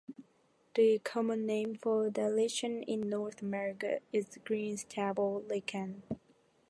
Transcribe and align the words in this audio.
The 0.73 0.97
common 1.03 1.45
name 1.45 1.75
for 1.75 2.09
the 2.09 2.27
lichen 2.31 2.81
in 2.81 3.07
North 3.07 3.43
America 3.43 3.99
is 4.11 4.39
"green 4.43 4.75
stubble 4.75 5.43
lichen". 5.47 6.01